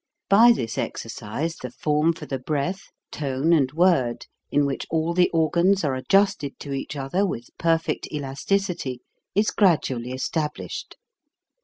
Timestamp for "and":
3.53-3.71